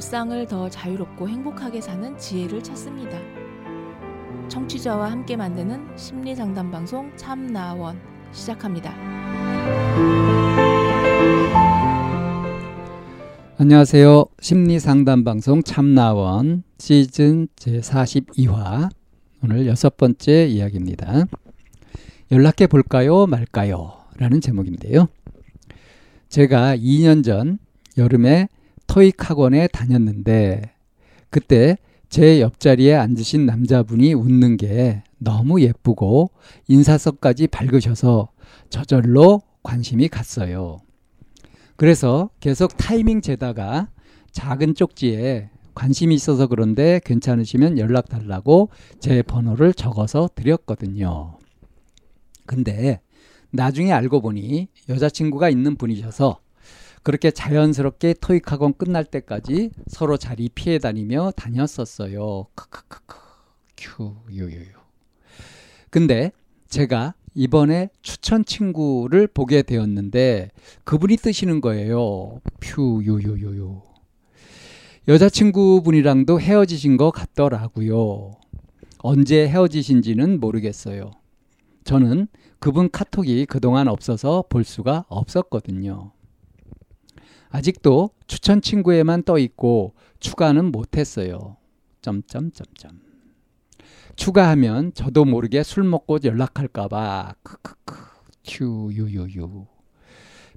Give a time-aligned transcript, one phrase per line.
[0.00, 3.18] 일상을 더 자유롭고 행복하게 사는 지혜를 찾습니다.
[4.48, 8.00] 청취자와 함께 만드는 심리 상담 방송 참나원
[8.32, 8.94] 시작합니다.
[13.58, 14.24] 안녕하세요.
[14.40, 18.88] 심리 상담 방송 참나원 시즌 제 42화
[19.44, 21.26] 오늘 여섯 번째 이야기입니다.
[22.32, 23.98] 연락해 볼까요 말까요?
[24.16, 25.08] 라는 제목인데요.
[26.30, 27.58] 제가 2년 전
[27.98, 28.48] 여름에
[28.90, 30.62] 토익 학원에 다녔는데
[31.30, 31.76] 그때
[32.08, 36.32] 제 옆자리에 앉으신 남자분이 웃는 게 너무 예쁘고
[36.66, 38.30] 인사성까지 밝으셔서
[38.68, 40.78] 저절로 관심이 갔어요.
[41.76, 43.90] 그래서 계속 타이밍 재다가
[44.32, 51.38] 작은 쪽지에 관심이 있어서 그런데 괜찮으시면 연락 달라고 제 번호를 적어서 드렸거든요.
[52.44, 53.00] 근데
[53.52, 56.40] 나중에 알고 보니 여자친구가 있는 분이셔서
[57.02, 62.46] 그렇게 자연스럽게 토익 학원 끝날 때까지 서로 자리 피해 다니며 다녔었어요.
[62.54, 63.16] 크크크크.
[63.76, 64.72] 큐, 유유유.
[65.88, 66.32] 근데
[66.68, 70.50] 제가 이번에 추천 친구를 보게 되었는데
[70.84, 72.40] 그분이 뜨시는 거예요.
[72.60, 73.80] 퓨, 유유유유.
[75.08, 78.32] 여자친구분이랑도 헤어지신 것 같더라고요.
[78.98, 81.12] 언제 헤어지신지는 모르겠어요.
[81.84, 86.12] 저는 그분 카톡이 그동안 없어서 볼 수가 없었거든요.
[87.50, 91.56] 아직도 추천 친구에만 떠 있고 추가는 못했어요.
[92.02, 93.00] 점점점점.
[94.16, 97.94] 추가하면 저도 모르게 술 먹고 연락할까봐 크크크
[98.44, 99.66] 큐 유유유.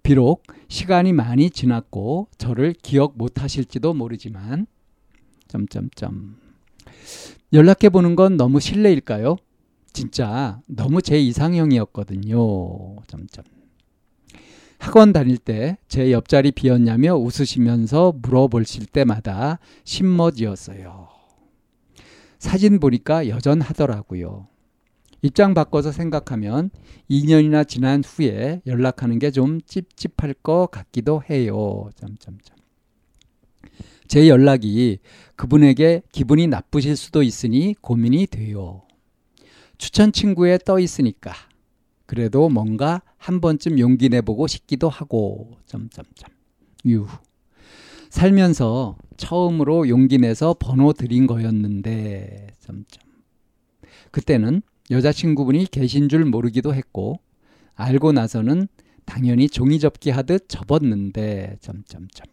[0.03, 4.67] 비록 시간이 많이 지났고 저를 기억 못하실지도 모르지만
[5.47, 6.37] 점점점.
[7.53, 9.37] 연락해 보는 건 너무 실례일까요?
[9.93, 12.37] 진짜 너무 제 이상형이었거든요.
[13.07, 13.45] 점점.
[14.83, 21.07] 학원 다닐 때 제 옆자리 비었냐며 웃으시면서 물어보실 때마다 신머지였어요.
[22.37, 24.47] 사진 보니까 여전하더라고요.
[25.21, 26.69] 입장 바꿔서 생각하면
[27.09, 31.89] 2년이나 지난 후에 연락하는 게 좀 찝찝할 것 같기도 해요.
[31.95, 32.57] 점점점.
[34.09, 34.99] 제 연락이
[35.37, 38.81] 그분에게 기분이 나쁘실 수도 있으니 고민이 돼요.
[39.77, 41.31] 추천 친구에 떠 있으니까
[42.13, 45.57] 그래도 뭔가 한 번쯤 용기 내보고 싶기도 하고.
[45.65, 46.29] 점점점.
[46.85, 47.07] 유.
[48.11, 52.49] 살면서 처음으로 용기 내서 번호 드린 거였는데.
[52.59, 53.01] 점점.
[54.11, 57.19] 그때는 여자친구분이 계신 줄 모르기도 했고
[57.73, 58.67] 알고 나서는
[59.05, 61.57] 당연히 종이 접기 하듯 접었는데.
[61.61, 62.27] 점점점.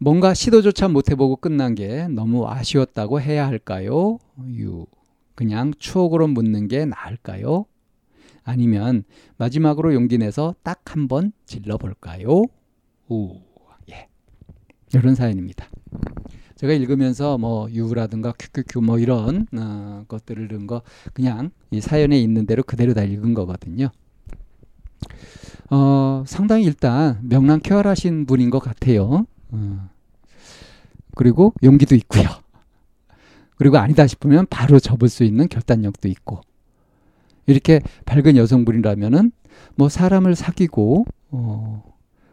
[0.00, 4.16] 뭔가 시도조차 못 해보고 끝난 게 너무 아쉬웠다고 해야 할까요?
[4.54, 4.86] 유.
[5.34, 7.66] 그냥 추억으로 묻는 게 나을까요?
[8.46, 9.04] 아니면
[9.38, 12.44] 마지막으로 용기 내서 딱 한 번 질러 볼까요?
[13.08, 13.40] 오,
[13.90, 14.08] 예.
[14.94, 15.68] 이런 사연입니다.
[16.54, 22.46] 제가 읽으면서 뭐 유라든가 큐큐큐 뭐 이런 어, 것들을 읽은 거 그냥 이 사연에 있는
[22.46, 23.90] 대로 그대로 다 읽은 거거든요.
[25.70, 29.26] 어, 상당히 일단 명랑 쾌활하신 분인 것 같아요.
[29.50, 29.90] 어.
[31.14, 32.24] 그리고 용기도 있고요.
[33.56, 36.40] 그리고 아니다 싶으면 바로 접을 수 있는 결단력도 있고
[37.46, 39.32] 이렇게 밝은 여성분이라면은
[39.76, 41.82] 뭐 사람을 사귀고 어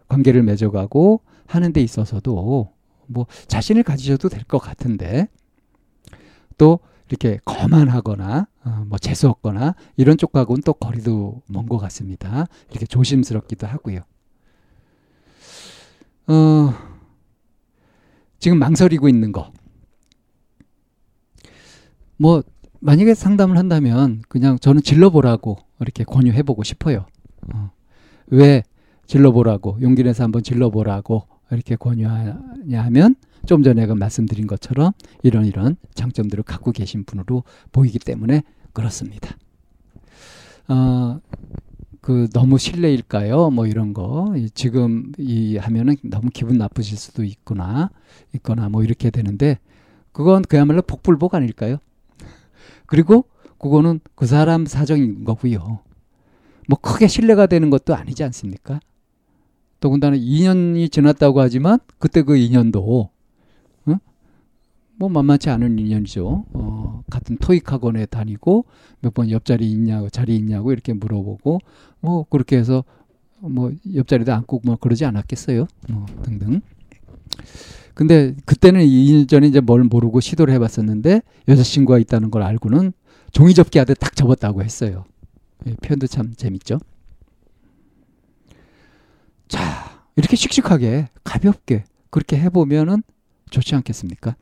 [0.07, 2.71] 관계를 맺어가고 하는 데 있어서도
[3.07, 5.27] 뭐 자신을 가지셔도 될 것 같은데
[6.57, 6.79] 또
[7.09, 12.47] 이렇게 거만하거나 어, 뭐 재수 없거나 이런 쪽하고는 또 거리도 먼 것 같습니다.
[12.71, 13.99] 이렇게 조심스럽기도 하고요.
[16.27, 16.73] 어,
[18.39, 19.51] 지금 망설이고 있는 거.
[22.17, 22.43] 뭐
[22.83, 27.05] 만약에 상담을 한다면 그냥 저는 질러보라고 이렇게 권유해보고 싶어요.
[27.53, 27.71] 어.
[28.27, 28.63] 왜
[29.07, 35.77] 질러보라고 용기 내서 한번 질러보라고 이렇게 권유하냐 하면 좀 전에 그 말씀드린 것처럼 이런 이런
[35.93, 39.37] 장점들을 갖고 계신 분으로 보이기 때문에 그렇습니다.
[40.67, 41.21] 어,
[42.01, 43.49] 그 너무 실례일까요?
[43.49, 47.91] 뭐 이런 거 지금 이 하면은 너무 기분 나쁘실 수도 있구나
[48.35, 49.59] 있거나 뭐 이렇게 되는데
[50.11, 51.77] 그건 그야말로 복불복 아닐까요?
[52.93, 53.25] 그리고
[53.57, 55.79] 그거는 그 사람 사정인 거고요.
[56.67, 58.79] 뭐 크게 신뢰가 되는 것도 아니지 않습니까?
[59.79, 63.09] 더군다나 2년이 지났다고 하지만 그때 그 2년도
[63.87, 63.95] 어?
[64.95, 66.45] 뭐 만만치 않은 인연이죠.
[66.53, 68.65] 어, 같은 토익 학원에 다니고
[68.99, 71.61] 몇 번 옆자리 있냐고 자리 있냐고 이렇게 물어보고
[71.99, 72.83] 뭐 그렇게 해서
[73.39, 75.65] 뭐 옆자리도 앉고 뭐 그러지 않았겠어요.
[75.89, 76.61] 뭐 등등.
[77.93, 82.93] 근데 그때는 2년 전에 이제 뭘 모르고 시도를 해봤었는데 여자친구가 있다는 걸 알고는
[83.31, 85.05] 종이 접기 하듯 딱 접었다고 했어요.
[85.67, 86.79] 예, 표현도 참 재밌죠.
[89.47, 93.03] 자, 이렇게 씩씩하게 가볍게 그렇게 해보면은
[93.49, 94.35] 좋지 않겠습니까?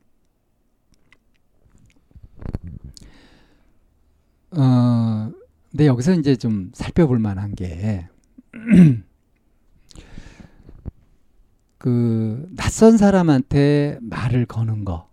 [4.51, 5.31] 어,
[5.71, 8.07] 근데 여기서 이제 좀 살펴볼 만한 게,
[11.81, 15.07] 그, 낯선 사람한테 말을 거는 거,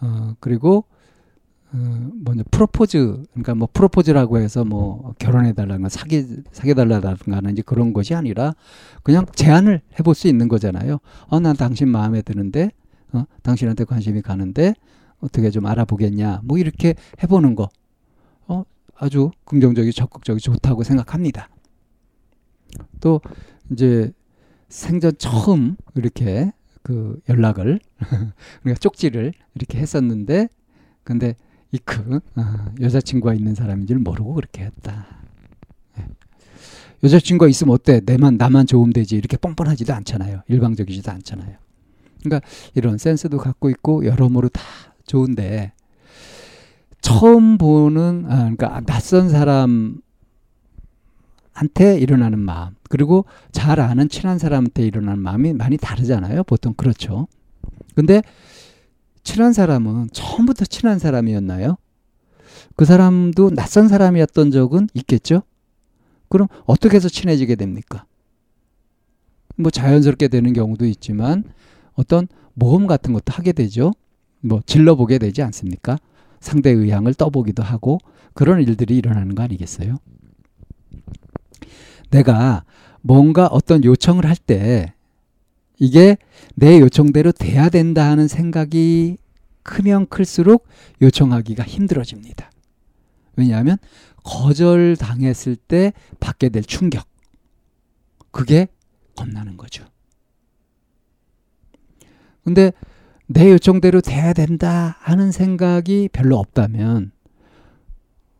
[0.00, 0.84] 어, 그리고,
[1.72, 7.62] 어, 먼저 프로포즈, 그러니까 뭐 프로포즈라고 해서 뭐 결혼해 달라는 사귀, 사귀 달라든가 하는 이제
[7.66, 8.54] 그런 것이 아니라
[9.02, 10.98] 그냥 제안을 해볼 수 있는 거잖아요.
[11.26, 12.70] 어, 난 당신 마음에 드는데,
[13.12, 14.72] 어, 당신한테 관심이 가는데,
[15.18, 16.42] 어떻게 좀 알아보겠냐.
[16.44, 17.68] 뭐 이렇게 해보는 거.
[18.46, 18.62] 어,
[18.94, 21.48] 아주 긍정적이 적극적이 좋다고 생각합니다.
[23.00, 23.20] 또
[23.72, 24.12] 이제
[24.68, 26.52] 생전 처음 이렇게
[26.82, 27.80] 그 연락을
[28.62, 30.48] 그러니까 쪽지를 이렇게 했었는데
[31.02, 31.34] 근데
[31.72, 32.42] 이크 어,
[32.80, 35.06] 여자친구가 있는 사람인 줄 모르고 그렇게 했다.
[35.96, 36.04] 네.
[37.02, 38.00] 여자친구가 있으면 어때?
[38.04, 40.42] 내만 나만 좋으면 되지 이렇게 뻔뻔하지도 않잖아요.
[40.48, 41.56] 일방적이지도 않잖아요.
[42.22, 44.62] 그러니까 이런 센스도 갖고 있고 여러모로 다
[45.06, 45.72] 좋은데
[47.00, 50.00] 처음 보는 아, 그러니까 낯선 사람
[51.56, 56.44] 한테 일어나는 마음 그리고 잘 아는 친한 사람한테 일어나는 마음이 많이 다르잖아요.
[56.44, 57.28] 보통 그렇죠.
[57.94, 58.22] 근데
[59.22, 61.78] 친한 사람은 처음부터 친한 사람이었나요?
[62.76, 65.44] 그 사람도 낯선 사람이었던 적은 있겠죠?
[66.28, 68.04] 그럼 어떻게 해서 친해지게 됩니까?
[69.56, 71.42] 뭐 자연스럽게 되는 경우도 있지만
[71.94, 73.94] 어떤 모험 같은 것도 하게 되죠.
[74.40, 75.96] 뭐 질러보게 되지 않습니까?
[76.38, 77.98] 상대 의향을 떠보기도 하고
[78.34, 79.96] 그런 일들이 일어나는 거 아니겠어요?
[82.10, 82.64] 내가
[83.02, 84.92] 뭔가 어떤 요청을 할 때
[85.78, 86.16] 이게
[86.54, 89.18] 내 요청대로 돼야 된다 하는 생각이
[89.62, 90.66] 크면 클수록
[91.02, 92.50] 요청하기가 힘들어집니다.
[93.36, 93.76] 왜냐하면
[94.22, 97.06] 거절당했을 때 받게 될 충격.
[98.30, 98.68] 그게
[99.14, 99.84] 겁나는 거죠.
[102.44, 102.72] 근데
[103.26, 107.10] 내 요청대로 돼야 된다 하는 생각이 별로 없다면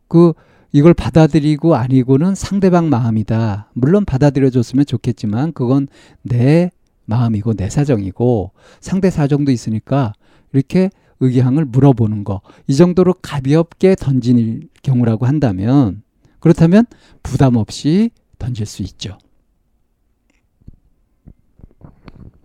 [0.09, 0.33] 그
[0.73, 3.71] 이걸 받아들이고 아니고는 상대방 마음이다.
[3.75, 5.89] 물론 받아들여 줬으면 좋겠지만 그건
[6.23, 6.71] 내
[7.07, 10.13] 마음이고 내 사정이고 상대 사정도 있으니까
[10.53, 10.91] 이렇게
[11.21, 12.41] 의향을 물어보는 거.
[12.67, 16.03] 이 정도로 가볍게 던질 경우라고 한다면
[16.41, 16.85] 그렇다면
[17.23, 19.19] 부담 없이 던질 수 있죠.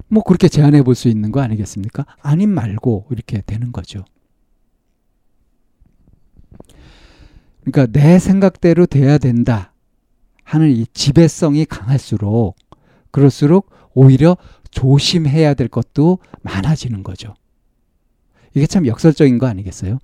[0.07, 2.05] 뭐 그렇게 제안해 볼 수 있는 거 아니겠습니까?
[2.21, 4.03] 아님 말고 이렇게 되는 거죠.
[7.63, 9.73] 그러니까 내 생각대로 돼야 된다
[10.43, 12.55] 하는 이 지배성이 강할수록
[13.11, 14.37] 그럴수록 오히려
[14.71, 17.33] 조심해야 될 것도 많아지는 거죠.
[18.53, 19.99] 이게 참 역설적인 거 아니겠어요?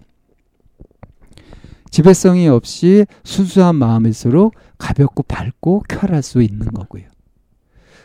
[1.89, 7.05] 지배성이 없이 순수한 마음일수록 가볍고 밝고 쾌활할 수 있는 거고요.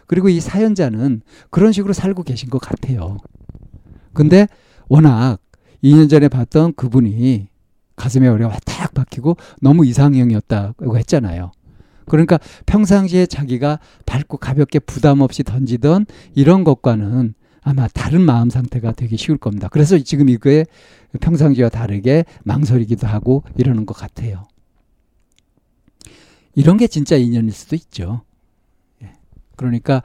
[0.07, 3.19] 그리고 이 사연자는 그런 식으로 살고 계신 것 같아요.
[4.13, 4.47] 근데
[4.89, 5.39] 워낙
[5.83, 7.49] 2년 전에 봤던 그분이
[7.97, 11.53] 가슴에 어려와 딱 박히고 너무 이상형이었다고 했잖아요.
[12.07, 19.17] 그러니까 평상시에 자기가 밝고 가볍게 부담 없이 던지던 이런 것과는 아마 다른 마음 상태가 되기
[19.17, 19.69] 쉬울 겁니다.
[19.71, 20.67] 그래서 지금 이거에
[21.21, 24.45] 평상시와 다르게 망설이기도 하고 이러는 것 같아요.
[26.55, 28.23] 이런 게 진짜 인연일 수도 있죠.
[29.57, 30.03] 그러니까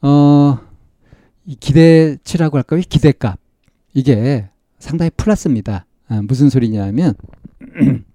[0.00, 0.58] 어,
[1.44, 2.82] 이 기대치라고 할까 요?
[2.88, 3.38] 기대값
[3.92, 5.84] 이게 상당히 플러스입니다.
[6.08, 7.14] 아, 무슨 소리냐면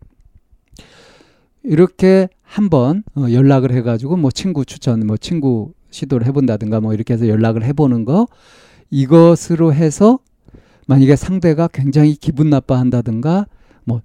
[1.65, 7.27] 이렇게 한번 어, 연락을 해가지고 뭐 친구 추천, 뭐 친구 시도를 해본다든가 뭐 이렇게 해서
[7.27, 8.27] 연락을 해보는 거
[8.91, 10.19] 이것으로 해서
[10.87, 13.47] 만약에 상대가 굉장히 기분 나빠한다든가
[13.83, 14.01] 뭐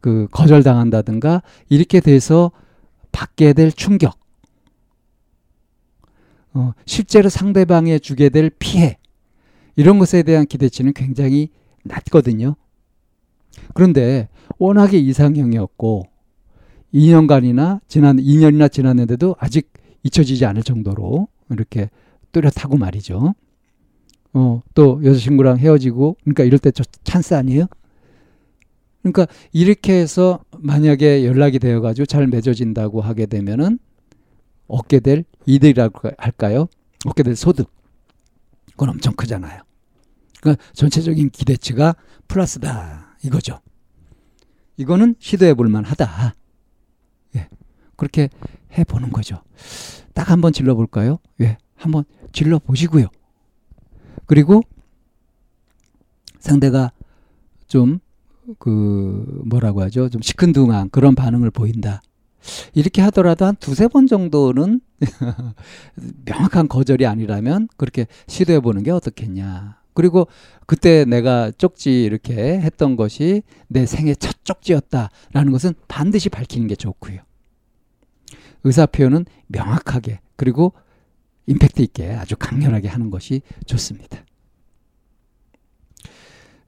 [0.00, 2.52] 그 거절당한다든가 이렇게 돼서
[3.12, 4.18] 받게 될 충격
[6.52, 8.98] 어, 실제로 상대방에 주게 될 피해
[9.76, 11.50] 이런 것에 대한 기대치는 굉장히
[11.84, 12.56] 낮거든요.
[13.74, 16.06] 그런데 워낙에 이상형이었고
[16.94, 21.90] 2년간이나 지난 2년이나 지났는데도 아직 잊혀지지 않을 정도로 이렇게
[22.32, 23.34] 뚜렷하고 말이죠.
[24.32, 27.66] 어, 또 여자친구랑 헤어지고 그러니까 이럴 때 저 찬스 아니에요?
[29.02, 33.78] 그러니까 이렇게 해서 만약에 연락이 되어 가지고 잘 맺어진다고 하게 되면은
[34.68, 36.68] 얻게 될 이득이라고 할까요?
[37.06, 37.70] 얻게 될 소득.
[38.72, 39.62] 그건 엄청 크잖아요.
[40.40, 41.96] 그러니까 전체적인 기대치가
[42.28, 43.16] 플러스다.
[43.24, 43.60] 이거죠.
[44.76, 46.34] 이거는 시도해 볼 만하다.
[48.00, 48.06] 예.
[48.06, 48.28] 그렇게
[48.72, 49.42] 해 보는 거죠.
[50.14, 51.18] 딱 한번 질러 볼까요?
[51.40, 51.58] 예.
[51.76, 53.06] 한번 질러 보시고요.
[54.26, 54.62] 그리고
[56.40, 56.92] 상대가
[57.68, 58.00] 좀
[58.58, 60.08] 그 뭐라고 하죠?
[60.08, 62.02] 좀 시큰둥한 그런 반응을 보인다.
[62.72, 64.80] 이렇게 하더라도 한 두세 번 정도는
[66.24, 69.78] 명확한 거절이 아니라면 그렇게 시도해 보는 게 어떻겠냐.
[69.92, 70.26] 그리고
[70.66, 77.20] 그때 내가 쪽지 이렇게 했던 것이 내 생애 첫 쪽지였다라는 것은 반드시 밝히는 게 좋고요.
[78.64, 80.72] 의사 표현은 명확하게 그리고
[81.46, 84.24] 임팩트 있게 아주 강렬하게 하는 것이 좋습니다.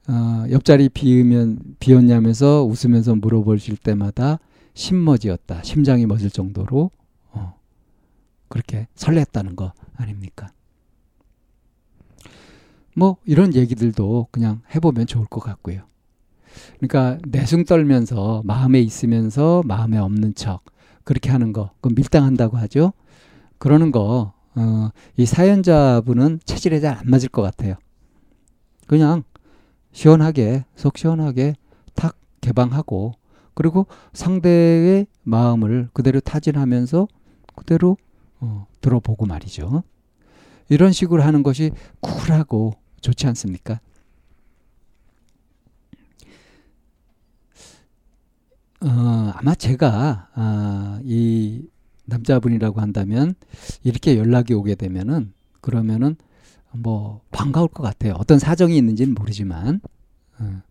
[0.07, 4.39] 어, 옆자리 비으면 비었냐면서 웃으면서 물어보실 때마다
[4.73, 5.63] 심머지였다.
[5.63, 6.91] 심장이 멎을 정도로
[7.31, 7.55] 어,
[8.49, 10.51] 그렇게 설렜다는 거 아닙니까?
[12.95, 15.83] 뭐 이런 얘기들도 그냥 해보면 좋을 것 같고요.
[16.77, 20.63] 그러니까 내숭 떨면서 마음에 있으면서 마음에 없는 척
[21.03, 22.93] 그렇게 하는 거, 그 밀당한다고 하죠.
[23.57, 27.75] 그러는 거, 어, 이 사연자분은 체질에 잘 안 맞을 것 같아요.
[28.87, 29.23] 그냥
[29.91, 31.55] 시원하게, 속 시원하게
[31.95, 33.13] 탁 개방하고,
[33.53, 37.07] 그리고 상대의 마음을 그대로 타진하면서
[37.55, 37.97] 그대로
[38.39, 39.83] 어, 들어보고 말이죠.
[40.69, 43.79] 이런 식으로 하는 것이 쿨하고 좋지 않습니까?
[48.83, 51.65] 어, 아마 제가 아, 이
[52.05, 53.33] 남자분이라고 한다면
[53.83, 56.15] 이렇게 연락이 오게 되면은 그러면은
[56.71, 58.13] 뭐 반가울 것 같아요.
[58.17, 59.79] 어떤 사정이 있는지는 모르지만
[60.39, 60.61] 어.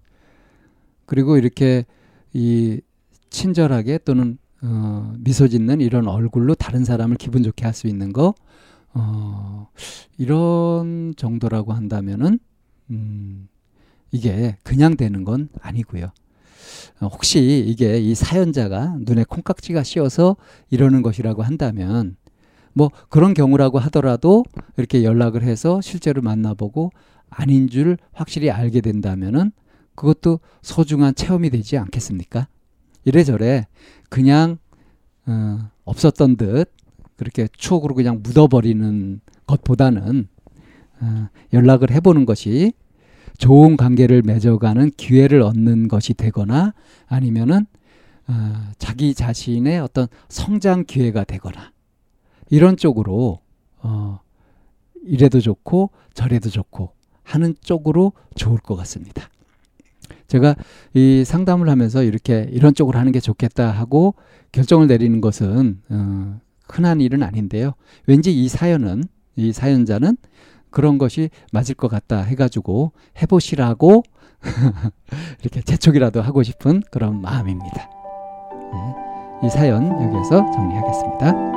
[1.07, 1.85] 그리고 이렇게
[2.33, 2.81] 이
[3.31, 8.35] 친절하게 또는 어, 미소 짓는 이런 얼굴로 다른 사람을 기분 좋게 할 수 있는 거
[8.95, 9.69] 어,
[10.19, 12.39] 이런 정도라고 한다면은
[12.91, 13.49] 음,
[14.11, 16.11] 이게 그냥 되는 건 아니고요.
[17.01, 20.37] 어, 혹시 이게 이 사연자가 눈에 콩깍지가 씌어서
[20.71, 22.17] 이러는 것이라고 한다면
[22.75, 24.45] 뭐 그런 경우라고 하더라도
[24.77, 26.91] 이렇게 연락을 해서 실제로 만나보고
[27.29, 29.53] 아닌 줄 확실히 알게 된다면은
[29.95, 32.49] 그것도 소중한 체험이 되지 않겠습니까?
[33.05, 33.67] 이래저래
[34.09, 34.59] 그냥
[35.27, 36.73] 어, 없었던 듯
[37.17, 40.29] 그렇게 추억으로 그냥 묻어버리는 것보다는
[41.01, 42.73] 어, 연락을 해보는 것이
[43.43, 46.75] 좋은 관계를 맺어가는 기회를 얻는 것이 되거나
[47.09, 47.67] 아니면은
[48.29, 51.73] 어, 자기 자신의 어떤 성장 기회가 되거나
[52.51, 53.41] 이런 쪽으로
[53.81, 54.21] 어,
[55.03, 56.93] 이래도 좋고 저래도 좋고
[57.25, 59.29] 하는 쪽으로 좋을 것 같습니다.
[60.29, 60.55] 제가
[60.95, 64.15] 이 상담을 하면서 이렇게 이런 쪽으로 하는 게 좋겠다 하고
[64.53, 67.73] 결정을 내리는 것은 어, 흔한 일은 아닌데요.
[68.07, 69.03] 왠지 이 사연은
[69.35, 70.17] 이 사연자는
[70.73, 74.03] 그런 것이 맞을 것 같다 해가지고 해보시라고
[75.41, 77.89] 이렇게 재촉이라도 하고 싶은 그런 마음입니다.
[78.73, 81.53] 네, 이 사연 여기에서 정리하겠습니다.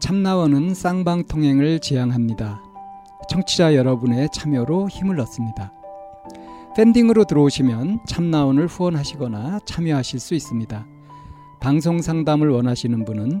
[0.00, 2.62] 참나원은 쌍방통행을 지향합니다.
[3.28, 5.72] 청취자 여러분의 참여로 힘을 얻습니다.
[6.76, 10.86] 팬딩으로 들어오시면 참나원을 후원하시거나 참여하실 수 있습니다.
[11.60, 13.40] 방송 상담을 원하시는 분은